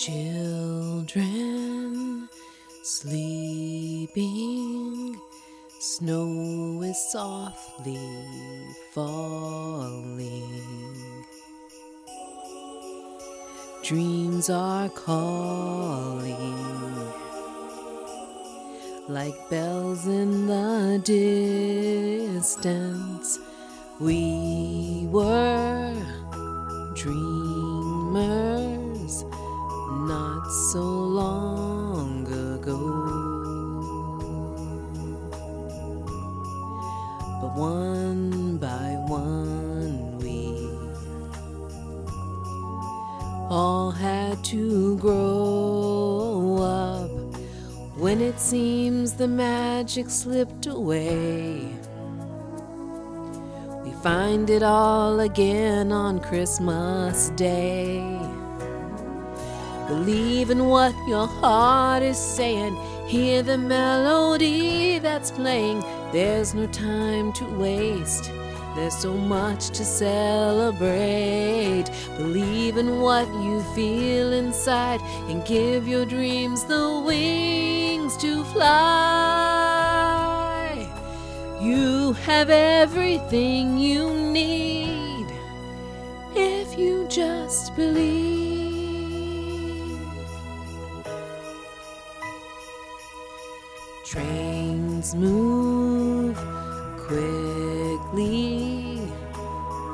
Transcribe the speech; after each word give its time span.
Children 0.00 1.92
sleeping, 2.82 4.30
snow 5.78 6.80
is 6.82 6.96
softly 7.12 7.98
falling. 8.94 10.42
Dreams 13.82 14.48
are 14.48 14.88
calling 14.88 16.32
like 19.06 19.34
bells 19.50 20.06
in 20.06 20.46
the 20.46 20.98
distance. 22.32 23.38
We 24.00 25.06
were 25.10 25.69
so 30.50 30.80
long 30.82 32.26
ago. 32.26 32.78
But 37.40 37.54
one 37.56 38.58
by 38.58 38.96
one, 39.06 40.18
we 40.18 40.56
all 43.48 43.92
had 43.92 44.42
to 44.46 44.98
grow 44.98 46.58
up 46.60 47.10
when 47.96 48.20
it 48.20 48.40
seems 48.40 49.12
the 49.12 49.28
magic 49.28 50.10
slipped 50.10 50.66
away. 50.66 51.68
We 53.84 53.92
find 54.02 54.50
it 54.50 54.64
all 54.64 55.20
again 55.20 55.92
on 55.92 56.18
Christmas 56.18 57.30
Day. 57.36 58.29
Believe 59.90 60.50
in 60.50 60.68
what 60.68 60.94
your 61.08 61.26
heart 61.26 62.04
is 62.04 62.16
saying. 62.16 62.76
Hear 63.08 63.42
the 63.42 63.58
melody 63.58 65.00
that's 65.00 65.32
playing. 65.32 65.80
There's 66.12 66.54
no 66.54 66.68
time 66.68 67.32
to 67.32 67.44
waste. 67.44 68.30
There's 68.76 68.96
so 68.96 69.12
much 69.12 69.70
to 69.70 69.84
celebrate. 69.84 70.86
Believe 72.16 72.76
in 72.76 73.00
what 73.00 73.26
you 73.42 73.64
feel 73.74 74.32
inside 74.32 75.00
and 75.28 75.44
give 75.44 75.88
your 75.88 76.04
dreams 76.06 76.62
the 76.62 77.02
wings 77.04 78.16
to 78.18 78.44
fly. 78.44 78.70
You 81.60 82.12
have 82.26 82.48
everything 82.48 83.76
you 83.76 84.08
need 84.14 85.26
if 86.36 86.78
you 86.78 87.08
just 87.08 87.74
believe. 87.74 88.29
Trains 94.10 95.14
move 95.14 96.34
quickly 97.06 98.98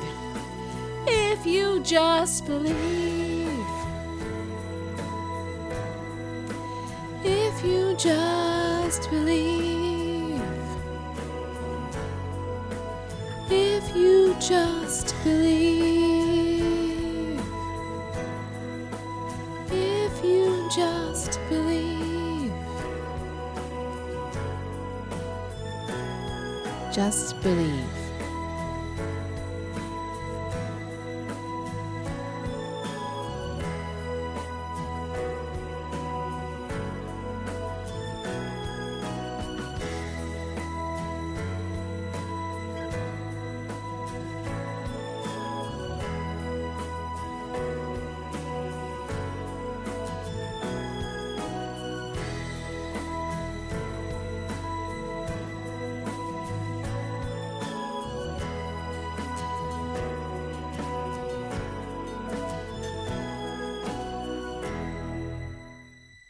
if 1.07 1.47
you 1.47 1.81
just 1.81 2.45
believe. 2.45 3.44
You 7.65 7.97
just 7.97 9.09
believe. 9.11 10.43
If 13.51 13.97
you 13.97 14.37
just 14.39 15.15
believe. 15.25 16.61
If 19.71 20.23
you 20.23 20.69
just 20.77 21.41
believe. 21.49 22.53
Just 26.93 27.41
believe. 27.41 28.04